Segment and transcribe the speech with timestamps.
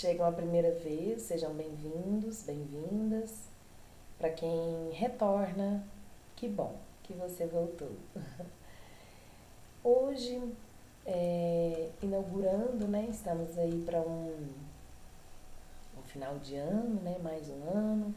[0.00, 3.50] chegam a primeira vez, sejam bem-vindos, bem-vindas.
[4.18, 5.84] Para quem retorna,
[6.36, 7.92] que bom que você voltou.
[9.84, 10.40] Hoje,
[11.04, 13.08] é, inaugurando, né?
[13.10, 14.48] Estamos aí para um,
[15.98, 17.18] um final de ano, né?
[17.22, 18.14] Mais um ano.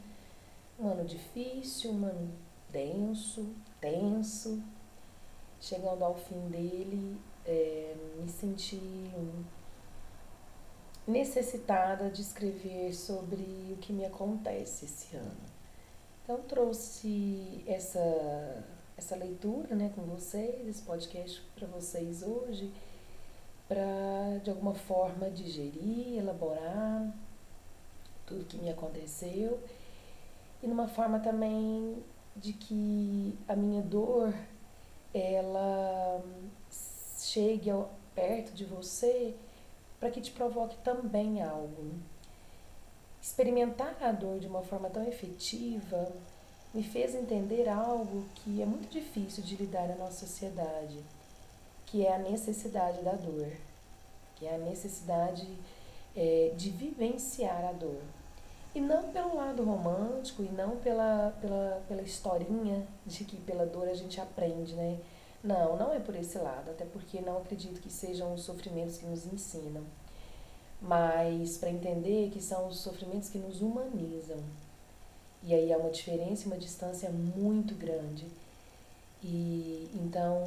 [0.80, 2.30] Um ano difícil, um ano
[2.70, 3.46] denso,
[3.78, 4.58] tenso.
[5.60, 8.80] Chegando ao fim dele, é, me senti
[11.06, 15.54] necessitada de escrever sobre o que me acontece esse ano.
[16.22, 18.64] Então trouxe essa
[18.96, 22.72] essa leitura, né, com vocês, esse podcast para vocês hoje,
[23.66, 27.12] para de alguma forma digerir, elaborar
[28.24, 29.60] tudo que me aconteceu
[30.62, 32.02] e numa forma também
[32.36, 34.32] de que a minha dor
[35.12, 36.22] ela
[37.18, 39.34] chegue ao, perto de você
[40.04, 41.94] para que te provoque também algo.
[43.22, 46.12] Experimentar a dor de uma forma tão efetiva
[46.74, 50.98] me fez entender algo que é muito difícil de lidar na nossa sociedade,
[51.86, 53.50] que é a necessidade da dor,
[54.36, 55.48] que é a necessidade
[56.14, 58.02] é, de vivenciar a dor.
[58.74, 63.88] E não pelo lado romântico, e não pela, pela, pela historinha de que pela dor
[63.88, 64.98] a gente aprende, né?
[65.44, 69.04] Não, não é por esse lado, até porque não acredito que sejam os sofrimentos que
[69.04, 69.84] nos ensinam,
[70.80, 74.38] mas para entender que são os sofrimentos que nos humanizam.
[75.42, 78.26] E aí há uma diferença, uma distância muito grande.
[79.22, 80.42] E então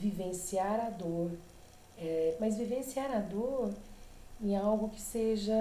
[0.00, 1.32] vivenciar a dor,
[1.98, 3.72] é, mas vivenciar a dor
[4.40, 5.52] em algo que seja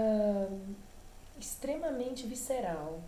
[1.39, 2.99] extremamente visceral,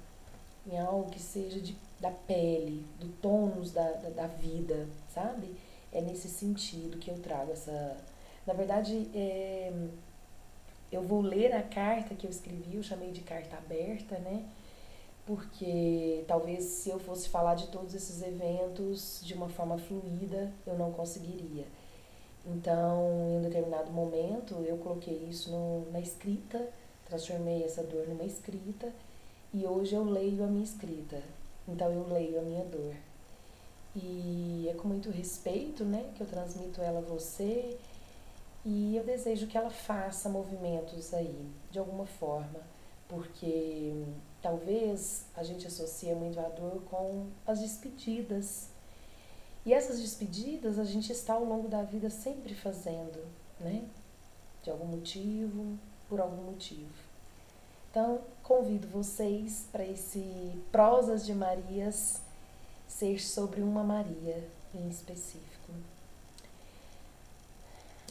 [0.66, 5.56] em algo que seja de, da pele, do tônus da, da, da vida, sabe?
[5.92, 7.98] é nesse sentido que eu trago essa.
[8.46, 9.72] Na verdade, é,
[10.92, 14.46] eu vou ler a carta que eu escrevi, eu chamei de carta aberta, né?
[15.26, 20.78] Porque talvez se eu fosse falar de todos esses eventos de uma forma fluida, eu
[20.78, 21.66] não conseguiria.
[22.46, 26.70] Então, em um determinado momento, eu coloquei isso no, na escrita,
[27.06, 28.90] transformei essa dor numa escrita,
[29.54, 31.22] e hoje eu leio a minha escrita.
[31.68, 32.96] Então, eu leio a minha dor.
[33.96, 37.78] E é com muito respeito, né, que eu transmito ela a você.
[38.64, 42.60] E eu desejo que ela faça movimentos aí, de alguma forma,
[43.08, 44.04] porque
[44.42, 48.68] talvez a gente associe muito a dor com as despedidas.
[49.66, 53.26] E essas despedidas a gente está ao longo da vida sempre fazendo,
[53.60, 53.84] né?
[54.64, 55.78] De algum motivo,
[56.10, 57.07] por algum motivo.
[57.90, 62.22] Então, convido vocês para esse Prosas de Marias
[62.88, 65.72] ser sobre uma Maria em específico.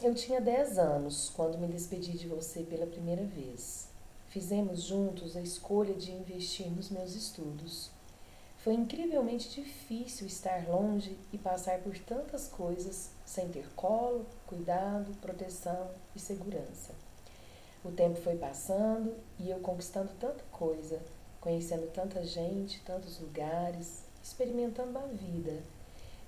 [0.01, 3.87] Eu tinha 10 anos quando me despedi de você pela primeira vez.
[4.29, 7.89] Fizemos juntos a escolha de investir nos meus estudos.
[8.63, 15.89] Foi incrivelmente difícil estar longe e passar por tantas coisas sem ter colo, cuidado, proteção
[16.15, 17.06] e segurança.
[17.83, 20.99] O tempo foi passando e eu conquistando tanta coisa,
[21.39, 25.61] conhecendo tanta gente, tantos lugares, experimentando a vida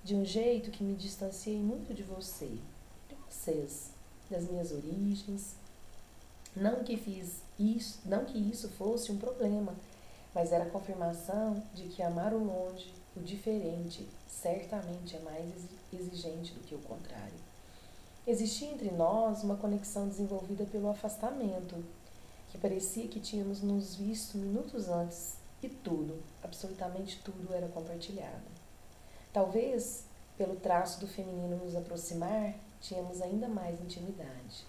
[0.04, 3.92] de um jeito que me distanciei muito de você, de vocês,
[4.30, 5.56] das minhas origens.
[6.56, 9.76] Não que fiz isso, não que isso fosse um problema,
[10.34, 15.54] mas era a confirmação de que amar o longe, o diferente, certamente é mais
[15.92, 17.49] exigente do que o contrário.
[18.30, 21.84] Existia entre nós uma conexão desenvolvida pelo afastamento,
[22.52, 28.46] que parecia que tínhamos nos visto minutos antes e tudo, absolutamente tudo era compartilhado.
[29.34, 30.06] Talvez,
[30.38, 34.64] pelo traço do feminino nos aproximar, tínhamos ainda mais intimidade.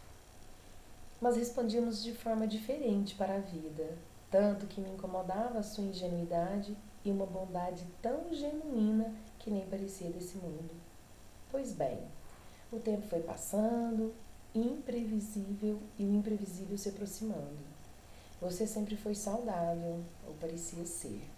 [1.20, 3.94] Mas respondíamos de forma diferente para a vida,
[4.30, 6.74] tanto que me incomodava a sua ingenuidade
[7.04, 10.70] e uma bondade tão genuína que nem parecia desse mundo.
[11.50, 11.98] Pois bem,
[12.72, 14.14] o tempo foi passando,
[14.54, 17.58] imprevisível e o imprevisível se aproximando.
[18.40, 21.28] Você sempre foi saudável, ou parecia ser.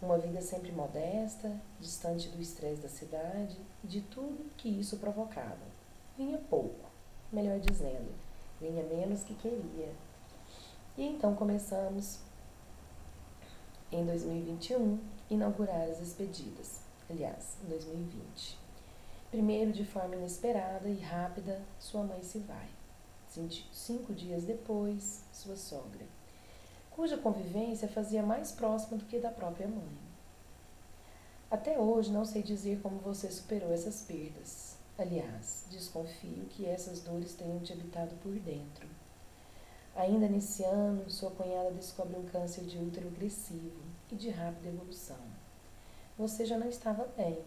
[0.00, 5.58] Uma vida sempre modesta, distante do estresse da cidade e de tudo que isso provocava.
[6.16, 6.88] Vinha pouco,
[7.30, 8.14] melhor dizendo,
[8.60, 9.92] vinha menos que queria.
[10.96, 12.20] E então começamos,
[13.92, 16.80] em 2021, inaugurar as despedidas.
[17.10, 18.69] Aliás, em 2020.
[19.30, 22.68] Primeiro, de forma inesperada e rápida, sua mãe se vai.
[23.72, 26.04] Cinco dias depois, sua sogra
[27.00, 29.98] cuja convivência fazia mais próxima do que da própria mãe.
[31.50, 34.76] Até hoje não sei dizer como você superou essas perdas.
[34.98, 38.86] Aliás, desconfio que essas dores tenham te habitado por dentro.
[39.96, 43.80] Ainda nesse ano, sua cunhada descobre um câncer de útero agressivo
[44.12, 45.16] e de rápida evolução.
[46.18, 47.38] Você já não estava bem,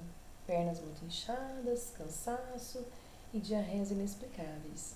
[0.46, 2.86] pernas muito inchadas, cansaço
[3.34, 4.96] e diarreias inexplicáveis.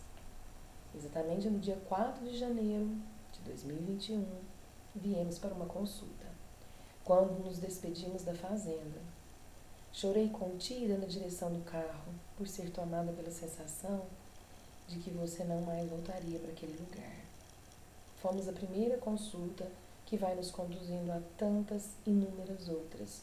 [0.95, 2.89] Exatamente no dia 4 de janeiro
[3.33, 4.25] de 2021,
[4.95, 6.25] viemos para uma consulta,
[7.03, 8.99] quando nos despedimos da fazenda.
[9.91, 14.05] Chorei contida na direção do carro, por ser tomada pela sensação
[14.87, 17.25] de que você não mais voltaria para aquele lugar.
[18.21, 19.67] Fomos a primeira consulta
[20.05, 23.21] que vai nos conduzindo a tantas inúmeras outras.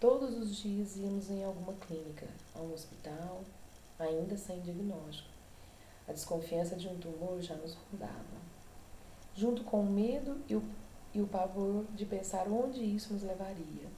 [0.00, 3.42] Todos os dias íamos em alguma clínica, a um hospital,
[3.98, 5.28] ainda sem diagnóstico.
[6.06, 8.38] A desconfiança de um tumor já nos rondava.
[9.34, 10.62] Junto com o medo e o,
[11.12, 13.88] e o pavor de pensar onde isso nos levaria.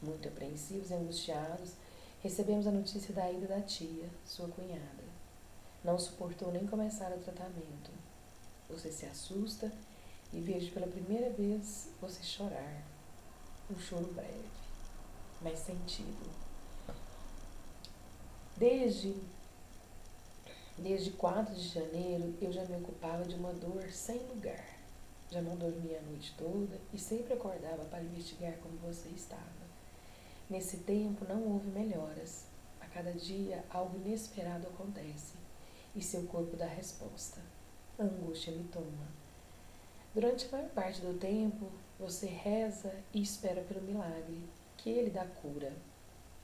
[0.00, 1.74] Muito apreensivos e angustiados,
[2.22, 5.04] recebemos a notícia da ida da tia, sua cunhada.
[5.84, 7.90] Não suportou nem começar o tratamento.
[8.70, 9.70] Você se assusta
[10.32, 12.93] e vejo pela primeira vez você chorar.
[13.70, 14.44] Um choro breve,
[15.40, 16.30] mas sentido.
[18.56, 19.16] Desde
[20.76, 24.78] desde 4 de janeiro eu já me ocupava de uma dor sem lugar.
[25.30, 29.42] Já não dormia a noite toda e sempre acordava para investigar como você estava.
[30.50, 32.44] Nesse tempo não houve melhoras.
[32.80, 35.34] A cada dia algo inesperado acontece
[35.96, 37.40] e seu corpo dá resposta.
[37.98, 39.24] A angústia me toma
[40.14, 44.42] Durante a maior parte do tempo, você reza e espera pelo milagre,
[44.76, 45.72] que ele dá cura,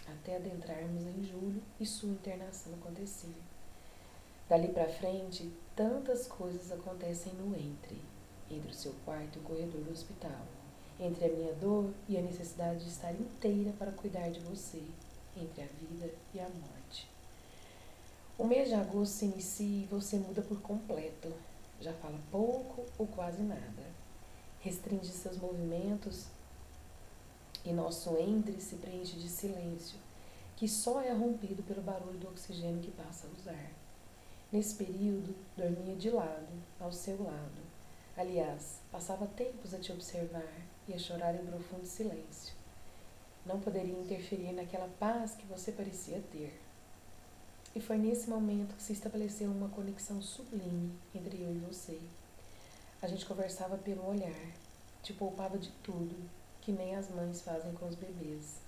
[0.06, 3.34] até adentrarmos em julho e sua internação acontecer.
[4.48, 8.00] Dali para frente, tantas coisas acontecem no entre,
[8.50, 10.44] entre o seu quarto e o corredor do hospital,
[10.98, 14.82] entre a minha dor e a necessidade de estar inteira para cuidar de você,
[15.36, 17.08] entre a vida e a morte.
[18.36, 21.32] O mês de agosto se inicia e você muda por completo,
[21.80, 23.99] já fala pouco ou quase nada.
[24.60, 26.26] Restringe seus movimentos
[27.64, 29.98] e nosso entre se preenche de silêncio,
[30.56, 33.70] que só é rompido pelo barulho do oxigênio que passa a usar.
[34.52, 36.48] Nesse período, dormia de lado,
[36.78, 37.70] ao seu lado.
[38.16, 40.52] Aliás, passava tempos a te observar
[40.86, 42.54] e a chorar em profundo silêncio.
[43.46, 46.60] Não poderia interferir naquela paz que você parecia ter.
[47.74, 51.98] E foi nesse momento que se estabeleceu uma conexão sublime entre eu e você.
[53.02, 54.34] A gente conversava pelo olhar,
[55.02, 56.14] te poupava de tudo,
[56.60, 58.60] que nem as mães fazem com os bebês.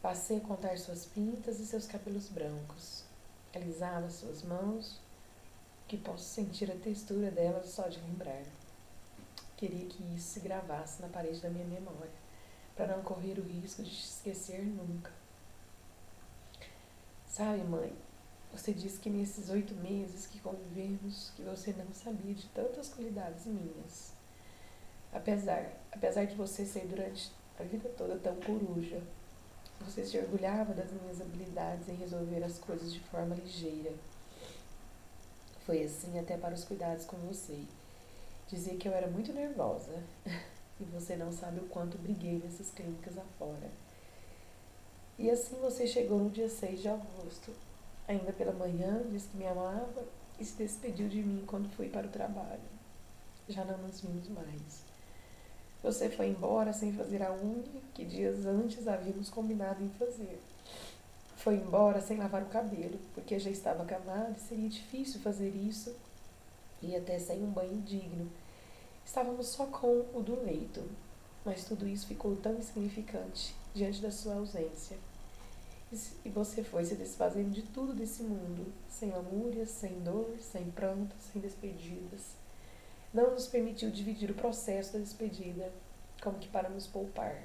[0.00, 3.02] Passei a contar suas pintas e seus cabelos brancos.
[3.52, 5.00] Alisava suas mãos,
[5.88, 8.44] que posso sentir a textura delas só de lembrar.
[9.56, 12.10] Queria que isso se gravasse na parede da minha memória,
[12.76, 15.10] para não correr o risco de te esquecer nunca.
[17.26, 17.92] Sabe, mãe,
[18.52, 23.46] você disse que nesses oito meses que convivemos, que você não sabia de tantas qualidades
[23.46, 24.12] minhas.
[25.12, 29.02] Apesar, apesar de você ser durante a vida toda tão coruja,
[29.80, 33.92] você se orgulhava das minhas habilidades em resolver as coisas de forma ligeira.
[35.64, 37.58] Foi assim até para os cuidados com você.
[38.48, 40.02] Dizia que eu era muito nervosa.
[40.80, 43.70] e você não sabe o quanto briguei nessas clínicas afora.
[45.18, 47.52] E assim você chegou no dia 6 de agosto.
[48.12, 50.04] Ainda pela manhã, disse que me amava
[50.38, 52.60] e se despediu de mim quando fui para o trabalho.
[53.48, 54.84] Já não nos vimos mais.
[55.82, 57.64] Você foi embora sem fazer a unha
[57.94, 60.38] que dias antes havíamos combinado em fazer.
[61.36, 65.96] Foi embora sem lavar o cabelo, porque já estava acabado e seria difícil fazer isso
[66.82, 68.30] e até sem um banho digno.
[69.06, 70.86] Estávamos só com o do leito,
[71.46, 74.98] mas tudo isso ficou tão insignificante diante da sua ausência.
[76.24, 81.14] E você foi se desfazendo de tudo desse mundo, sem lamúrias, sem dor, sem pranto,
[81.20, 82.34] sem despedidas.
[83.12, 85.70] Não nos permitiu dividir o processo da despedida,
[86.22, 87.36] como que para nos poupar.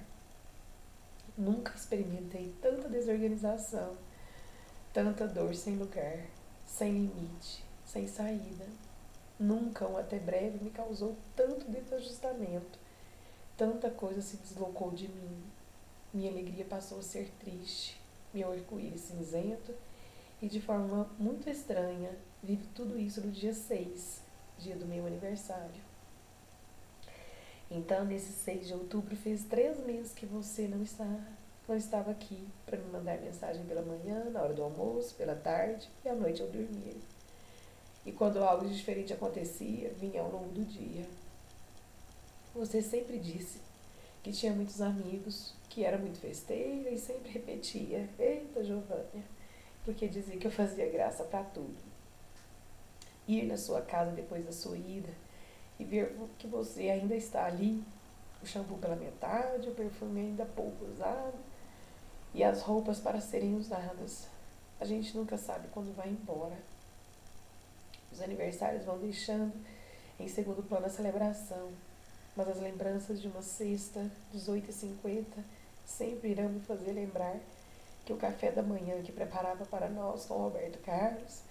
[1.37, 3.97] Nunca experimentei tanta desorganização,
[4.93, 6.17] tanta dor sem lugar,
[6.65, 8.65] sem limite, sem saída.
[9.37, 12.79] Nunca um até breve me causou tanto desajustamento.
[13.57, 15.43] Tanta coisa se deslocou de mim,
[16.13, 17.99] minha alegria passou a ser triste,
[18.33, 19.73] meu arco-íris cinzento,
[20.41, 22.11] e de forma muito estranha,
[22.43, 24.21] vivo tudo isso no dia 6,
[24.59, 25.87] dia do meu aniversário.
[27.69, 31.07] Então, nesse 6 de outubro, fez três meses que você não, está,
[31.67, 35.89] não estava aqui para me mandar mensagem pela manhã, na hora do almoço, pela tarde
[36.05, 36.97] e à noite ao dormir.
[38.05, 41.05] E quando algo diferente acontecia, vinha ao longo do dia.
[42.55, 43.59] Você sempre disse
[44.27, 49.23] que tinha muitos amigos, que era muito festeira e sempre repetia: Eita, Giovânia,
[49.85, 51.77] porque dizia que eu fazia graça para tudo.
[53.25, 55.09] Ir na sua casa depois da sua ida
[55.79, 57.81] e ver que você ainda está ali,
[58.43, 61.37] o shampoo pela metade, o perfume ainda pouco usado
[62.33, 64.27] e as roupas para serem usadas.
[64.77, 66.57] A gente nunca sabe quando vai embora.
[68.11, 69.53] Os aniversários vão deixando
[70.19, 71.71] em segundo plano a celebração,
[72.37, 75.25] mas as lembranças de uma sexta, 18h50,
[75.83, 77.35] sempre irão me fazer lembrar
[78.05, 81.41] que o café da manhã que preparava para nós com Roberto Carlos,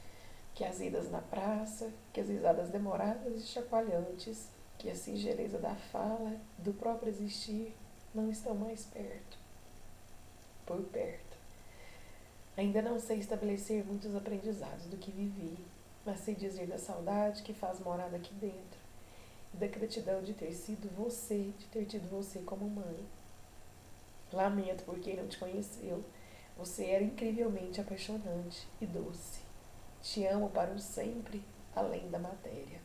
[0.55, 4.47] que as idas na praça, que as risadas demoradas e chacoalhantes,
[4.79, 7.75] que a singeleza da fala, do próprio existir,
[8.15, 9.39] não estão mais perto.
[10.65, 11.37] Por perto.
[12.57, 15.59] Ainda não sei estabelecer muitos aprendizados do que vivi,
[16.05, 18.86] mas sei dizer da saudade que faz morada aqui dentro
[19.53, 22.99] da gratidão de ter sido você, de ter tido você como mãe.
[24.33, 26.05] Lamento por quem não te conheceu.
[26.57, 29.41] Você era incrivelmente apaixonante e doce.
[30.03, 31.43] Te amo para o sempre,
[31.75, 32.81] além da matéria.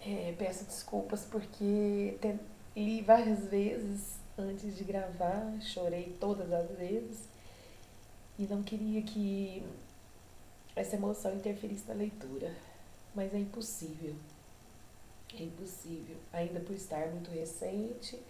[0.00, 2.38] É, peço desculpas porque te,
[2.76, 7.28] li várias vezes antes de gravar, chorei todas as vezes
[8.38, 9.62] e não queria que
[10.74, 12.54] essa emoção interferisse na leitura,
[13.16, 14.14] mas é impossível.
[15.34, 18.20] É impossível, ainda por estar muito recente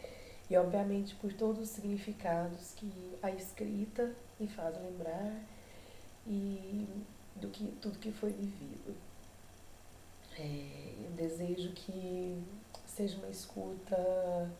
[0.48, 5.44] e, obviamente, por todos os significados que a escrita me faz lembrar
[6.26, 6.88] e
[7.34, 8.96] do que tudo que foi vivido.
[10.38, 12.42] É, eu desejo que
[12.86, 14.50] seja uma escuta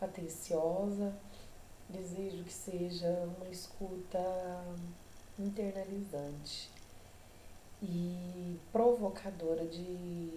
[0.00, 1.16] atenciosa,
[1.88, 3.08] desejo que seja
[3.38, 4.18] uma escuta
[5.38, 6.75] internalizante
[7.82, 10.30] e provocadora de,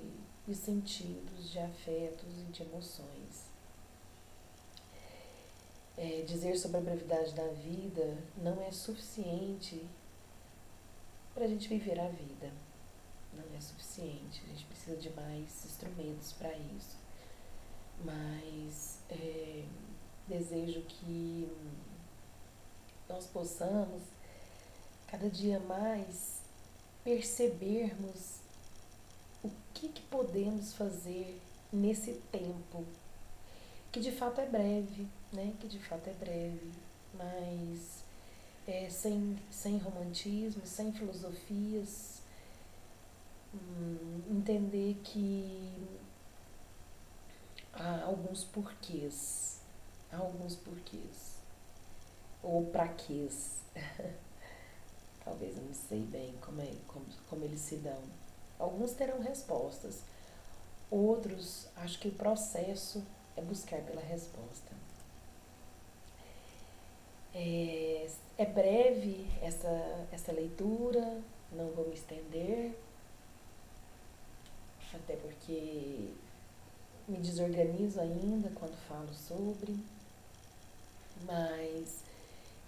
[0.47, 3.49] de sentidos, de afetos e de emoções.
[5.97, 9.85] É, dizer sobre a brevidade da vida não é suficiente
[11.33, 12.51] para a gente viver a vida.
[13.33, 16.97] Não é suficiente, a gente precisa de mais instrumentos para isso.
[18.03, 19.65] Mas é,
[20.27, 21.49] desejo que
[23.07, 24.03] nós possamos
[25.07, 26.38] cada dia mais
[27.03, 28.39] percebermos
[29.43, 31.39] o que, que podemos fazer
[31.71, 32.85] nesse tempo,
[33.91, 35.53] que de fato é breve, né?
[35.59, 36.71] Que de fato é breve,
[37.13, 38.03] mas
[38.67, 42.21] é, sem, sem romantismo, sem filosofias,
[43.53, 45.87] hum, entender que
[47.73, 49.59] há alguns porquês,
[50.11, 51.39] há alguns porquês,
[52.43, 53.61] ou praquês.
[55.23, 58.01] Talvez eu não sei bem como, é, como, como eles se dão.
[58.57, 60.01] Alguns terão respostas,
[60.89, 63.03] outros acho que o processo
[63.37, 64.71] é buscar pela resposta.
[67.33, 71.21] É, é breve essa, essa leitura,
[71.51, 72.75] não vou me estender,
[74.93, 76.09] até porque
[77.07, 79.75] me desorganizo ainda quando falo sobre,
[81.23, 82.03] mas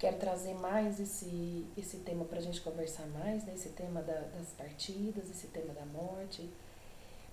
[0.01, 3.53] quero trazer mais esse, esse tema para a gente conversar mais, né?
[3.53, 6.49] esse tema da, das partidas, esse tema da morte,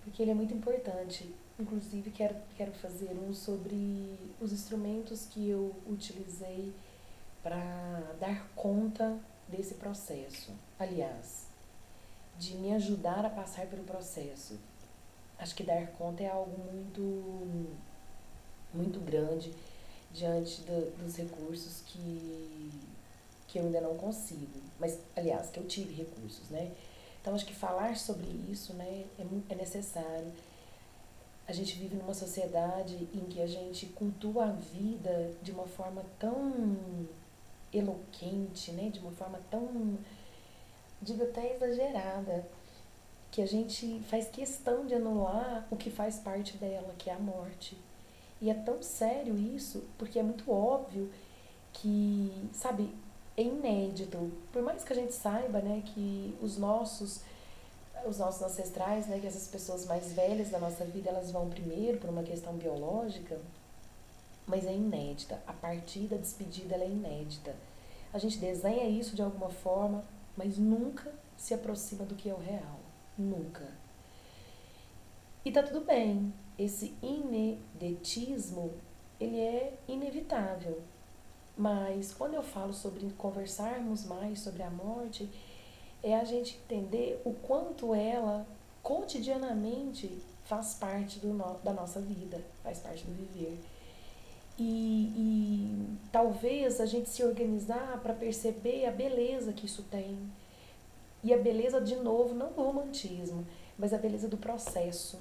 [0.04, 1.34] porque ele é muito importante.
[1.58, 6.74] Inclusive, quero, quero fazer um sobre os instrumentos que eu utilizei
[7.42, 10.52] para dar conta desse processo.
[10.78, 11.46] Aliás,
[12.38, 14.60] de me ajudar a passar pelo processo.
[15.38, 17.70] Acho que dar conta é algo muito,
[18.74, 19.54] muito grande
[20.12, 22.70] diante do, dos recursos que,
[23.46, 24.60] que eu ainda não consigo.
[24.78, 26.72] Mas, aliás, que eu tive recursos, né?
[27.20, 30.32] Então, acho que falar sobre isso né, é, é necessário.
[31.46, 36.04] A gente vive numa sociedade em que a gente cultua a vida de uma forma
[36.18, 36.86] tão
[37.72, 38.90] eloquente, né?
[38.90, 39.98] De uma forma tão,
[41.02, 42.46] digo até exagerada,
[43.30, 47.18] que a gente faz questão de anular o que faz parte dela, que é a
[47.18, 47.76] morte.
[48.40, 51.10] E é tão sério isso, porque é muito óbvio
[51.72, 52.94] que, sabe,
[53.36, 54.30] é inédito.
[54.52, 57.22] Por mais que a gente saiba, né, que os nossos
[58.06, 61.98] os nossos ancestrais, né, que essas pessoas mais velhas da nossa vida, elas vão primeiro
[61.98, 63.38] por uma questão biológica,
[64.46, 65.42] mas é inédita.
[65.46, 67.54] A partida, a despedida, ela é inédita.
[68.12, 70.04] A gente desenha isso de alguma forma,
[70.36, 72.78] mas nunca se aproxima do que é o real.
[73.16, 73.66] Nunca.
[75.44, 78.72] E tá tudo bem esse inedetismo,
[79.20, 80.80] ele é inevitável.
[81.56, 85.28] Mas quando eu falo sobre conversarmos mais sobre a morte,
[86.02, 88.46] é a gente entender o quanto ela
[88.82, 93.60] cotidianamente faz parte do no, da nossa vida, faz parte do viver.
[94.58, 100.18] e, e talvez a gente se organizar para perceber a beleza que isso tem.
[101.22, 103.46] E a beleza, de novo, não do romantismo,
[103.76, 105.18] mas a beleza do processo.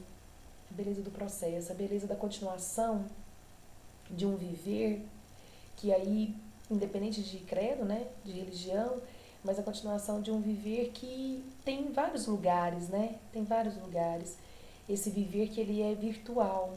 [0.71, 3.05] A beleza do processo, a beleza da continuação
[4.09, 5.05] de um viver
[5.77, 6.35] que aí,
[6.69, 9.01] independente de credo, né, de religião,
[9.43, 13.15] mas a continuação de um viver que tem vários lugares, né?
[13.31, 14.37] Tem vários lugares.
[14.89, 16.75] Esse viver que ele é virtual,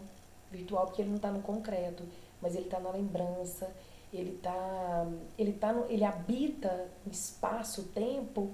[0.53, 2.05] virtual porque ele não está no concreto,
[2.41, 3.71] mas ele está na lembrança,
[4.13, 5.07] ele tá,
[5.39, 8.51] ele tá no, ele habita um espaço, tempo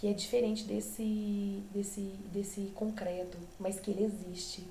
[0.00, 2.00] que é diferente desse, desse,
[2.32, 4.66] desse concreto, mas que ele existe.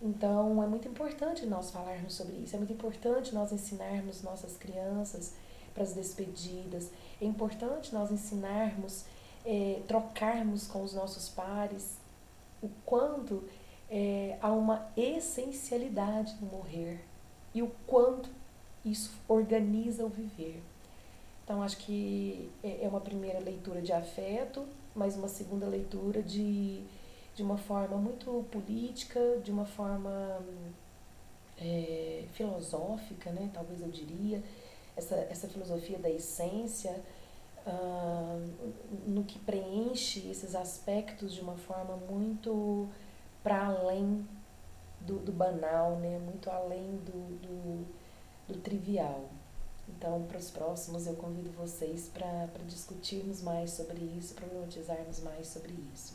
[0.00, 5.34] Então é muito importante nós falarmos sobre isso, é muito importante nós ensinarmos nossas crianças
[5.74, 6.90] para as despedidas,
[7.20, 9.04] é importante nós ensinarmos,
[9.44, 11.98] é, trocarmos com os nossos pares
[12.62, 13.44] o quanto
[13.90, 17.04] é, há uma essencialidade no morrer
[17.54, 18.30] e o quanto
[18.82, 20.62] isso organiza o viver.
[21.44, 26.82] Então, acho que é, é uma primeira leitura de afeto, mas uma segunda leitura de,
[27.34, 30.40] de uma forma muito política, de uma forma
[31.58, 33.50] é, filosófica, né?
[33.52, 34.42] talvez eu diria,
[34.96, 36.98] essa, essa filosofia da essência,
[37.66, 38.72] uh,
[39.06, 42.88] no que preenche esses aspectos de uma forma muito
[43.42, 44.26] para além
[44.98, 46.18] do, do banal, né?
[46.18, 47.86] muito além do, do,
[48.48, 49.28] do trivial.
[49.88, 55.72] Então, para os próximos, eu convido vocês para discutirmos mais sobre isso, problematizarmos mais sobre
[55.94, 56.14] isso.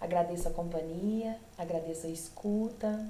[0.00, 3.06] Agradeço a companhia, agradeço a escuta,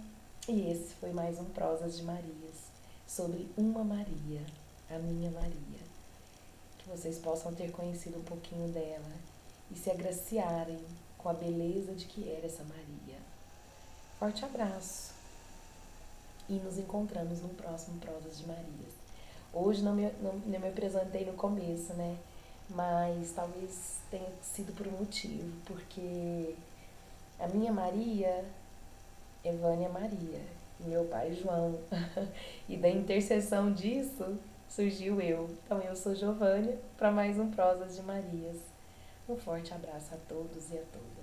[0.48, 2.70] e esse foi mais um Prosas de Marias,
[3.06, 4.44] sobre uma Maria,
[4.90, 5.80] a minha Maria.
[6.78, 9.12] Que vocês possam ter conhecido um pouquinho dela
[9.70, 10.80] e se agraciarem
[11.16, 13.18] com a beleza de que era essa Maria.
[14.18, 15.12] Forte abraço
[16.48, 18.99] e nos encontramos no próximo Prosas de Marias.
[19.52, 22.16] Hoje não me, não, não me apresentei no começo, né?
[22.68, 26.54] Mas talvez tenha sido por um motivo, porque
[27.38, 28.44] a minha Maria
[29.42, 30.40] é Vânia Maria,
[30.78, 31.78] e meu pai João.
[32.68, 35.50] e da interseção disso surgiu eu.
[35.64, 38.58] Então eu sou Giovânia para mais um Prosas de Marias.
[39.28, 41.19] Um forte abraço a todos e a todas.